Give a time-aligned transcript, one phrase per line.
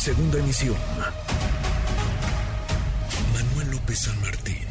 [0.00, 0.76] Segunda emisión.
[3.34, 4.64] Manuel López San Martín,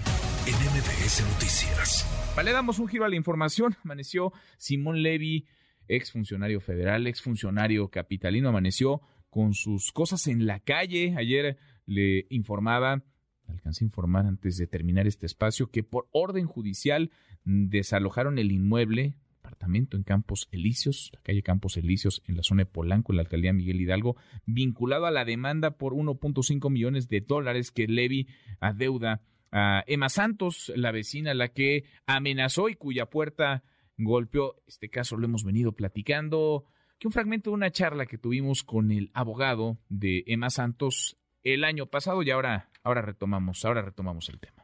[0.47, 2.33] en MBS Noticias.
[2.35, 3.75] Vale, damos un giro a la información.
[3.83, 5.45] Amaneció Simón Levy,
[5.87, 11.13] exfuncionario federal, exfuncionario capitalino, amaneció con sus cosas en la calle.
[11.15, 13.03] Ayer le informaba,
[13.47, 17.11] alcancé a informar antes de terminar este espacio, que por orden judicial
[17.43, 19.13] desalojaron el inmueble
[19.61, 23.53] en Campos Elíseos, la calle Campos Elíseos, en la zona de Polanco, en la alcaldía
[23.53, 24.15] Miguel Hidalgo,
[24.45, 28.27] vinculado a la demanda por 1.5 millones de dólares que Levi
[28.59, 33.63] adeuda a Emma Santos, la vecina, la que amenazó y cuya puerta
[33.97, 34.55] golpeó.
[34.67, 36.65] Este caso lo hemos venido platicando.
[36.97, 41.63] Que un fragmento de una charla que tuvimos con el abogado de Emma Santos el
[41.63, 44.58] año pasado y ahora, ahora retomamos, ahora retomamos el tema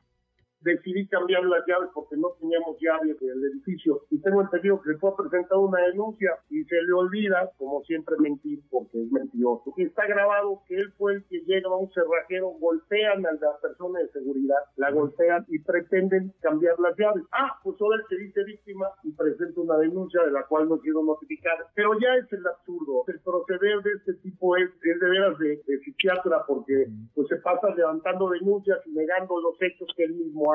[0.66, 4.02] decidí cambiar las llaves porque no teníamos llaves del edificio.
[4.10, 8.16] Y tengo entendido que fue a presentar una denuncia y se le olvida, como siempre,
[8.20, 9.74] mentir porque es mentiroso.
[9.78, 13.60] Y está grabado que él fue el que llega a un cerrajero, golpean a la
[13.62, 17.24] persona de seguridad, la golpean y pretenden cambiar las llaves.
[17.32, 20.80] Ah, pues ahora él se dice víctima y presenta una denuncia de la cual no
[20.80, 21.58] quiero notificar.
[21.76, 23.04] Pero ya es el absurdo.
[23.08, 27.36] El proceder de este tipo es, es de veras de, de psiquiatra porque pues se
[27.38, 30.55] pasa levantando denuncias y negando los hechos que él mismo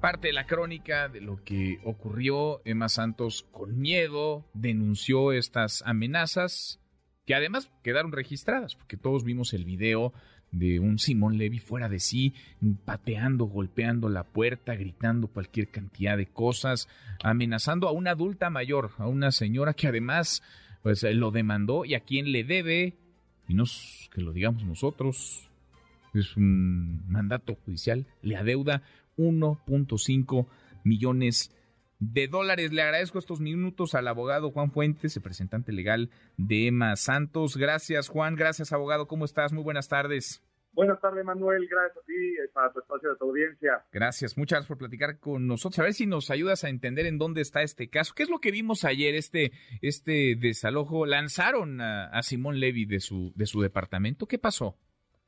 [0.00, 6.80] Parte de la crónica de lo que ocurrió, Emma Santos con miedo denunció estas amenazas
[7.24, 10.12] que además quedaron registradas, porque todos vimos el video
[10.50, 12.34] de un Simón Levy fuera de sí,
[12.84, 16.88] pateando, golpeando la puerta, gritando cualquier cantidad de cosas,
[17.22, 20.42] amenazando a una adulta mayor, a una señora que además
[20.82, 22.98] pues lo demandó y a quien le debe,
[23.48, 23.64] y no
[24.12, 25.50] que lo digamos nosotros,
[26.14, 28.82] es un mandato judicial, le adeuda
[29.16, 30.46] 1.5
[30.84, 31.54] millones
[31.98, 32.72] de dólares.
[32.72, 37.56] Le agradezco estos minutos al abogado Juan Fuentes, representante legal de Emma Santos.
[37.56, 38.36] Gracias, Juan.
[38.36, 39.06] Gracias, abogado.
[39.06, 39.52] ¿Cómo estás?
[39.52, 40.42] Muy buenas tardes.
[40.72, 41.68] Buenas tardes, Manuel.
[41.68, 43.84] Gracias a ti eh, para tu espacio de tu audiencia.
[43.92, 45.78] Gracias, muchas gracias por platicar con nosotros.
[45.78, 48.12] A ver si nos ayudas a entender en dónde está este caso.
[48.16, 49.52] ¿Qué es lo que vimos ayer, este,
[49.82, 51.06] este desalojo?
[51.06, 54.26] Lanzaron a, a Simón Levy de su, de su departamento.
[54.26, 54.76] ¿Qué pasó?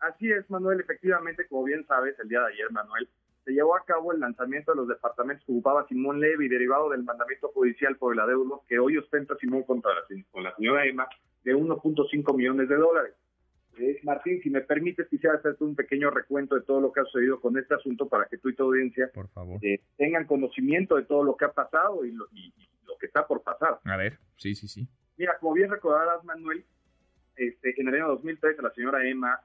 [0.01, 0.81] Así es, Manuel.
[0.81, 3.09] Efectivamente, como bien sabes, el día de ayer, Manuel,
[3.45, 7.05] se llevó a cabo el lanzamiento de los departamentos que ocupaba Simón Levy, derivado del
[7.05, 10.01] mandamiento judicial por el adeudo que hoy ostenta Simón contra la,
[10.33, 11.07] con la señora Emma
[11.45, 13.15] de 1.5 millones de dólares.
[13.79, 17.05] Eh, Martín, si me permites, quisiera hacerte un pequeño recuento de todo lo que ha
[17.05, 19.59] sucedido con este asunto para que tú y tu audiencia por favor.
[19.63, 22.53] Eh, tengan conocimiento de todo lo que ha pasado y lo, y,
[22.85, 23.79] lo, que está por pasar.
[23.85, 24.89] A ver, sí, sí, sí.
[25.19, 26.65] Mira, como bien recordarás, Manuel,
[27.37, 29.39] este, en el año 2013 la señora Emma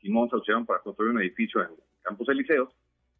[0.00, 1.68] Simón se asociaron para construir un edificio en
[2.02, 2.74] Campos Elíseos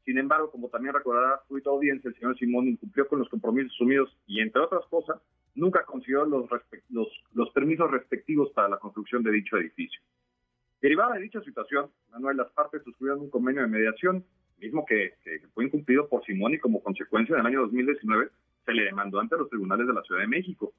[0.09, 4.17] sin embargo, como también recordará tu audiencia, el señor Simón incumplió con los compromisos asumidos
[4.27, 5.21] y, entre otras cosas,
[5.55, 6.49] nunca consiguió los,
[6.89, 10.01] los, los permisos respectivos para la construcción de dicho edificio.
[10.81, 14.25] Derivada de dicha situación, Manuel, las partes suscribieron un convenio de mediación,
[14.59, 15.13] mismo que,
[15.53, 18.31] fue incumplido por Simón y como consecuencia en el año 2019
[18.65, 20.73] se le demandó ante los tribunales de la Ciudad de México.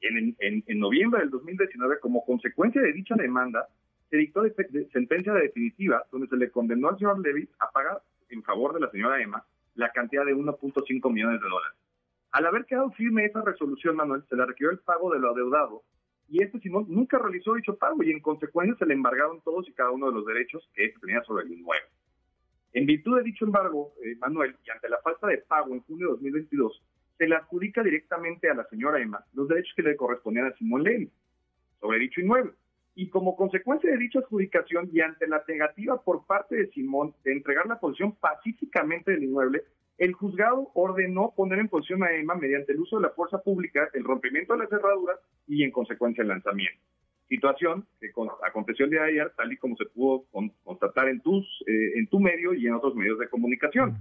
[0.00, 3.68] En, en, en noviembre del 2019, como consecuencia de dicha demanda,
[4.12, 4.54] se dictó de,
[4.92, 8.90] sentencia definitiva donde se le condenó al señor Levy a pagar en favor de la
[8.90, 9.42] señora Emma
[9.74, 11.78] la cantidad de 1.5 millones de dólares.
[12.32, 15.82] Al haber quedado firme esa resolución, Manuel, se le requirió el pago de lo adeudado
[16.28, 19.72] y este Simón nunca realizó dicho pago y en consecuencia se le embargaron todos y
[19.72, 21.88] cada uno de los derechos que éste tenía sobre el inmueble.
[22.74, 26.08] En virtud de dicho embargo, eh, Manuel, y ante la falta de pago en junio
[26.08, 26.82] de 2022,
[27.16, 30.82] se le adjudica directamente a la señora Emma los derechos que le correspondían a Simón
[30.82, 31.10] Levy
[31.80, 32.52] sobre dicho inmueble
[32.94, 37.32] y como consecuencia de dicha adjudicación y ante la negativa por parte de Simón de
[37.32, 39.62] entregar la posición pacíficamente del inmueble,
[39.98, 43.88] el juzgado ordenó poner en posición a Emma mediante el uso de la fuerza pública,
[43.94, 45.14] el rompimiento de la cerradura
[45.46, 46.80] y en consecuencia el lanzamiento.
[47.28, 48.10] Situación que
[48.46, 50.24] aconteció el día de ayer, tal y como se pudo
[50.62, 53.96] constatar en, tus, eh, en tu medio y en otros medios de comunicación.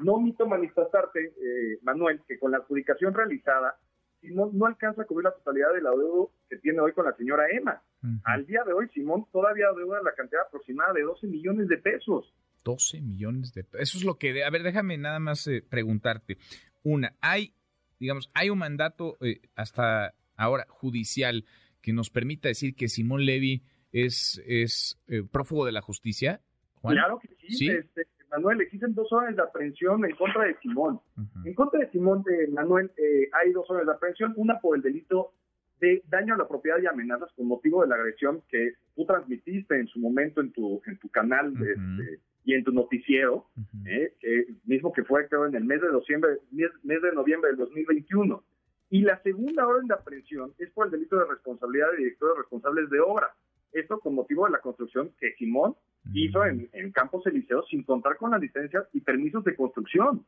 [0.00, 3.76] No omito manifestarte, eh, Manuel, que con la adjudicación realizada
[4.20, 7.44] Simón no alcanza a cubrir la totalidad del adeudo que tiene hoy con la señora
[7.50, 7.82] Emma.
[8.24, 12.34] Al día de hoy, Simón todavía adeuda la cantidad aproximada de 12 millones de pesos.
[12.64, 13.88] 12 millones de pesos.
[13.88, 14.44] Eso es lo que...
[14.44, 16.38] A ver, déjame nada más eh, preguntarte.
[16.82, 17.54] Una, hay,
[17.98, 21.44] digamos, hay un mandato eh, hasta ahora judicial
[21.80, 23.62] que nos permita decir que Simón Levy
[23.92, 26.40] es, es eh, prófugo de la justicia.
[26.82, 27.68] Claro que sí.
[27.68, 31.00] Este, Manuel, existen dos órdenes de aprehensión en contra de Simón.
[31.44, 34.82] En contra de Simón, de Manuel, eh, hay dos órdenes de aprehensión, una por el
[34.82, 35.32] delito
[35.80, 39.78] de daño a la propiedad y amenazas con motivo de la agresión que tú transmitiste
[39.78, 43.46] en su momento en tu en tu canal este, y en tu noticiero,
[43.86, 44.14] eh,
[44.64, 48.42] mismo que fue creo en el mes de diciembre, mes, de noviembre del 2021.
[48.90, 52.88] Y la segunda orden de aprehensión es por el delito de responsabilidad de directores responsables
[52.88, 53.28] de obra.
[53.78, 55.74] Esto con motivo de la construcción que Simón
[56.12, 60.24] hizo en, Campos Elíseos sin contar con las licencias y permisos de construcción.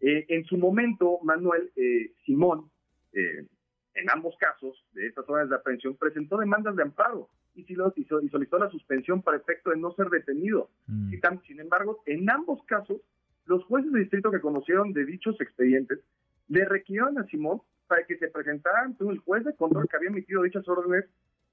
[0.00, 2.70] Eh, en su momento, Manuel eh, Simón,
[3.12, 3.46] eh,
[3.94, 8.70] en ambos casos de estas órdenes de aprehensión, presentó demandas de amparo y, solicitó la
[8.70, 10.68] suspensión para efecto de no ser detenido.
[10.86, 11.12] Mm.
[11.46, 13.00] sin embargo, en ambos casos,
[13.46, 16.00] los jueces de distrito que conocieron de dichos expedientes
[16.48, 20.10] le requirieron a Simón para que se presentara ante el juez de control que había
[20.10, 21.06] emitido dichas órdenes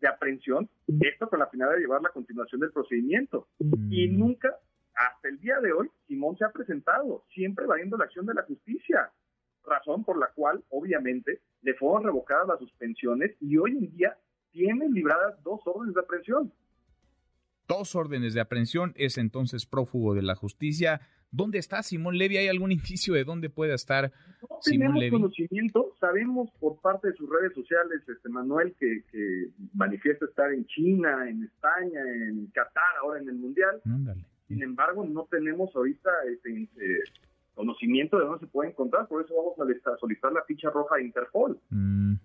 [0.03, 0.69] de aprehensión,
[0.99, 3.47] esto con la finalidad de llevar la continuación del procedimiento.
[3.89, 4.19] Y mm.
[4.19, 4.53] nunca,
[4.93, 8.43] hasta el día de hoy, Simón se ha presentado, siempre evadiendo la acción de la
[8.43, 9.11] justicia,
[9.65, 14.17] razón por la cual, obviamente, le fueron revocadas las suspensiones y hoy en día
[14.51, 16.51] tiene libradas dos órdenes de aprehensión.
[17.67, 21.01] Dos órdenes de aprehensión, es entonces prófugo de la justicia.
[21.31, 22.37] ¿Dónde está Simón Levy?
[22.37, 24.11] ¿Hay algún indicio de dónde pueda estar
[24.41, 25.11] no Simón Levy?
[25.11, 29.03] conocimiento, sabemos por parte de sus redes sociales, este Manuel, que,
[29.73, 33.81] manifiesta estar en China, en España, en Qatar, ahora en el Mundial.
[34.47, 36.99] Sin embargo, no tenemos ahorita este, eh,
[37.55, 41.05] conocimiento de dónde se puede encontrar, por eso vamos a solicitar la ficha roja de
[41.05, 41.59] Interpol.
[41.69, 42.15] Mm.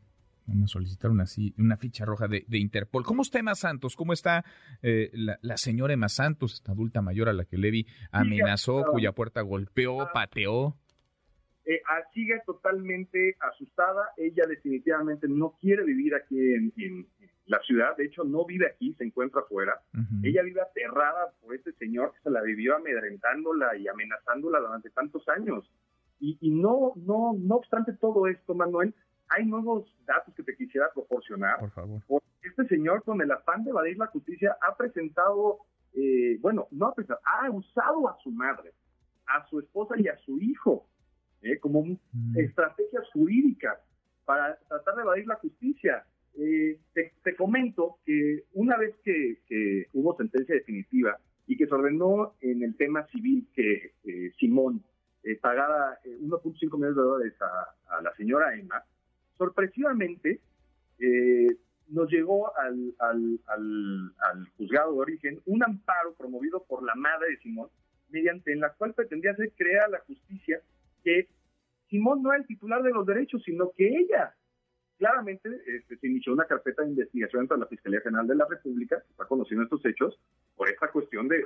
[0.48, 1.24] Vamos a solicitar una,
[1.58, 3.04] una ficha roja de, Interpol.
[3.04, 3.94] ¿Cómo está Emma Santos?
[3.94, 4.44] ¿Cómo está
[4.82, 9.42] eh, la, señora Emma Santos, esta adulta mayor a la que Levi amenazó, cuya puerta
[9.42, 10.10] golpeó, ah.
[10.12, 10.74] pateó?
[11.66, 14.08] Eh, ah, sigue totalmente asustada.
[14.16, 17.06] Ella definitivamente no quiere vivir aquí en,
[17.44, 17.96] la ciudad.
[17.96, 19.80] De hecho, no vive aquí, se encuentra afuera.
[20.22, 25.26] Ella vive aterrada por este señor que se la vivió amedrentándola y amenazándola durante tantos
[25.28, 25.70] años.
[26.20, 28.94] Y, y no, no, no obstante todo esto, Manuel,
[29.28, 31.58] hay nuevos datos que te quisiera proporcionar.
[31.58, 32.02] Por favor.
[32.42, 35.60] este señor, con el afán de evadir la justicia, ha presentado,
[35.94, 38.72] eh, bueno, no ha presentado, ha usado a su madre,
[39.26, 40.86] a su esposa y a su hijo
[41.42, 42.38] eh, como mm.
[42.38, 43.78] estrategias jurídicas
[44.24, 46.04] para tratar de evadir la justicia.
[46.40, 49.38] Eh, te, comento que una vez que,
[49.92, 53.92] hubo sentencia definitiva y que se ordenó en el tema civil que
[54.38, 54.82] Simón
[55.40, 58.82] pagara 1.5 millones de dólares a la señora Emma,
[59.38, 60.40] sorpresivamente
[60.98, 61.56] eh,
[61.88, 62.94] nos llegó al,
[64.56, 67.70] juzgado de origen un amparo promovido por la madre de Simón,
[68.10, 70.60] mediante en la cual pretendía hacer crear la justicia
[71.02, 71.28] que
[71.88, 74.34] Simón no era el titular de los derechos, sino que ella.
[74.98, 79.00] Claramente este, se inició una carpeta de investigación ante la Fiscalía General de la República,
[79.00, 80.18] que está conociendo estos hechos,
[80.56, 81.44] por esta cuestión de,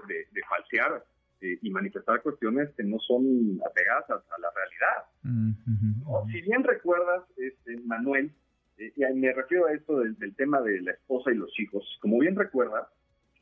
[0.49, 1.05] falsear
[1.43, 6.31] eh, y manifestar cuestiones que no son apegadas a, la realidad.
[6.31, 8.31] Si bien recuerdas, este, Manuel,
[8.79, 12.21] eh, y me refiero a esto del, tema de la esposa y los hijos, como
[12.21, 12.87] bien recuerdas,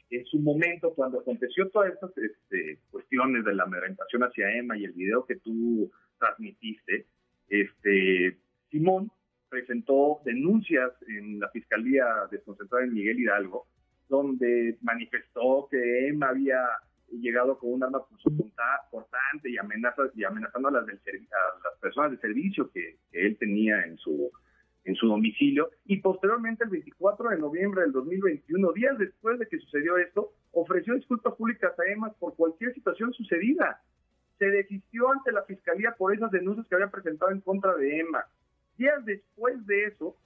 [0.09, 4.85] en su momento, cuando aconteció todas estas este, cuestiones de la amedrentación hacia Emma y
[4.85, 7.05] el video que tú transmitiste,
[7.51, 8.39] este,
[8.71, 9.13] Simón
[9.51, 13.67] presentó denuncias en la Fiscalía desconcentrada en Miguel Hidalgo,
[14.09, 16.61] donde manifestó que Emma había
[17.11, 18.03] llegado con un arma
[18.91, 23.37] cortante y amenazas y amenazando a las, del, a las personas de servicio que, él
[23.39, 24.31] tenía en su
[24.85, 29.59] en su domicilio y posteriormente el 24 de noviembre del 2021, días después de que
[29.59, 33.83] sucedió esto, ofreció disculpas públicas a EMA por cualquier situación sucedida.
[34.39, 38.25] Se desistió ante la fiscalía por esas denuncias que había presentado en contra de Emma.
[38.79, 40.17] Días después de eso,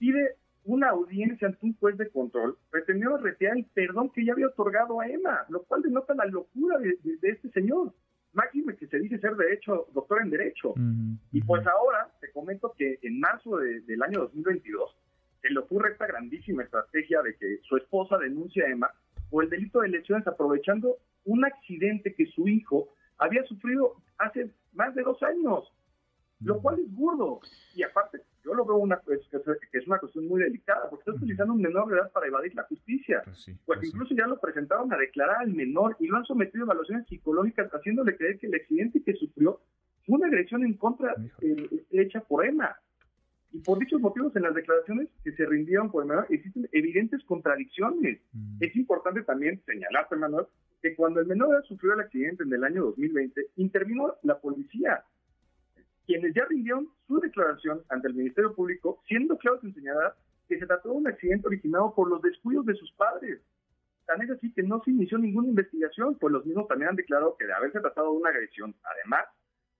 [0.00, 0.34] pide
[0.64, 5.00] una audiencia ante un juez de control pretendió retirar el perdón que ya había otorgado
[5.00, 7.92] a Emma, lo cual denota la locura de, este señor.
[8.32, 10.74] Máximo que se dice ser derecho, doctor en derecho.
[11.32, 14.96] Y pues ahora te comento que en marzo del año 2022
[15.42, 18.90] se le ocurre esta grandísima estrategia de que su esposa denuncia a Emma
[19.30, 24.94] por el delito de lesiones aprovechando un accidente que su hijo había sufrido hace más
[24.94, 25.72] de dos años,
[26.40, 27.40] lo cual es burdo.
[27.74, 31.54] Y aparte, yo lo veo una, que es una cuestión muy delicada, porque está utilizando
[31.54, 33.22] un menor de edad para evadir la justicia.
[33.24, 36.24] Pues, sí, pues pues incluso ya lo presentaron a declarar al menor y lo han
[36.24, 39.60] sometido a evaluaciones psicológicas, haciéndole creer que el accidente que sufrió
[40.06, 42.76] fue una agresión en contra eh, hecha por Emma.
[43.52, 47.22] Y por dichos motivos, en las declaraciones que se rindieron por el menor, existen evidentes
[47.24, 48.20] contradicciones.
[48.32, 48.56] Mm.
[48.60, 50.46] Es importante también señalar, Manuel,
[50.80, 55.04] que cuando el menor sufrió el accidente en el año 2020, intervino la policía
[56.10, 60.16] quienes ya rindieron su declaración ante el Ministerio Público, siendo claros en señalar
[60.48, 63.40] que se trató de un accidente originado por los descuidos de sus padres.
[64.06, 67.36] Tan es así que no se inició ninguna investigación, pues los mismos también han declarado
[67.38, 69.24] que de haberse tratado de una agresión, además,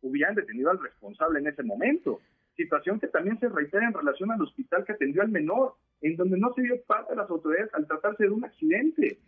[0.03, 2.21] hubieran detenido al responsable en ese momento.
[2.55, 6.39] Situación que también se reitera en relación al hospital que atendió al menor, en donde
[6.39, 9.19] no se dio parte de las autoridades al tratarse de un accidente.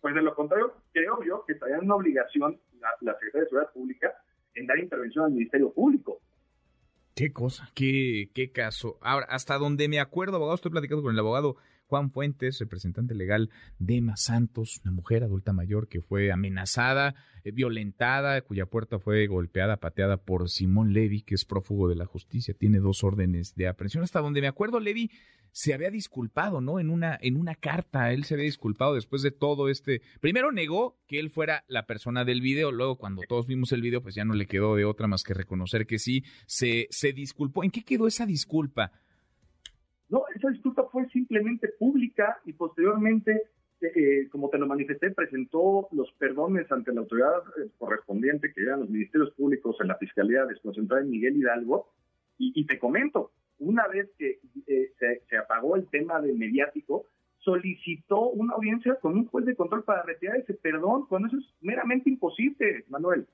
[0.00, 3.72] Pues de lo contrario, creo yo que estaría una obligación la, la Secretaría de Seguridad
[3.72, 4.12] Pública
[4.56, 6.20] en dar intervención al Ministerio Público.
[7.18, 8.96] Qué cosa, qué, qué caso.
[9.00, 11.56] Ahora, hasta donde me acuerdo, abogado, estoy platicando con el abogado
[11.88, 17.14] Juan Fuentes, representante legal de Emma Santos, una mujer adulta mayor que fue amenazada,
[17.44, 22.04] eh, violentada, cuya puerta fue golpeada, pateada por Simón Levy, que es prófugo de la
[22.04, 24.04] justicia, tiene dos órdenes de aprehensión.
[24.04, 25.10] Hasta donde me acuerdo, Levy
[25.50, 26.78] se había disculpado, ¿no?
[26.78, 30.02] En una, en una carta, él se había disculpado después de todo este.
[30.20, 34.02] Primero negó que él fuera la persona del video, luego cuando todos vimos el video,
[34.02, 37.64] pues ya no le quedó de otra más que reconocer que sí, se, se disculpó.
[37.64, 38.92] ¿En qué quedó esa disculpa?
[40.08, 43.42] No, esa disculpa fue simplemente pública y posteriormente,
[43.80, 48.62] eh, eh, como te lo manifesté, presentó los perdones ante la autoridad eh, correspondiente, que
[48.62, 51.92] eran los ministerios públicos en la Fiscalía desconcentrada en Miguel Hidalgo.
[52.40, 54.38] Y, te comento, una vez que
[54.96, 57.06] se, se, apagó el tema del mediático,
[57.38, 61.52] solicitó una audiencia con un juez de control para retirar ese perdón, cuando eso es
[61.60, 63.26] meramente imposible, Manuel.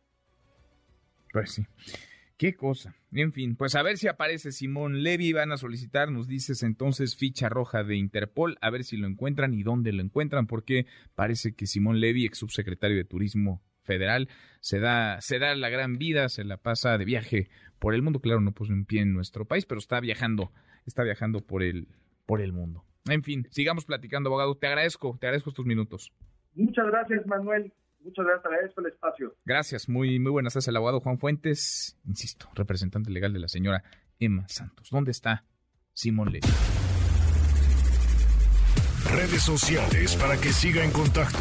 [1.34, 1.66] Pues sí.
[2.36, 2.96] Qué cosa.
[3.12, 5.32] En fin, pues a ver si aparece Simón Levy.
[5.32, 9.54] Van a solicitar, nos dices entonces, ficha roja de Interpol, a ver si lo encuentran
[9.54, 14.28] y dónde lo encuentran, porque parece que Simón Levy, ex subsecretario de Turismo Federal,
[14.60, 18.20] se da, se da la gran vida, se la pasa de viaje por el mundo.
[18.20, 20.50] Claro, no puso un pie en nuestro país, pero está viajando,
[20.86, 21.86] está viajando por el,
[22.26, 22.84] por el mundo.
[23.08, 24.56] En fin, sigamos platicando, abogado.
[24.56, 26.12] Te agradezco, te agradezco estos minutos.
[26.54, 27.72] Muchas gracias, Manuel.
[28.04, 29.34] Muchas gracias, agradezco el espacio.
[29.46, 33.82] Gracias, muy, muy buenas tardes, el abogado Juan Fuentes, insisto, representante legal de la señora
[34.20, 34.90] Emma Santos.
[34.90, 35.44] ¿Dónde está
[35.94, 36.46] Simón Levy?
[39.10, 41.38] Redes sociales para que siga en contacto: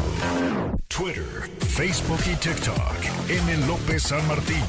[0.88, 1.24] Twitter,
[1.60, 3.30] Facebook y TikTok.
[3.30, 3.68] M.
[3.68, 4.64] López San Martín.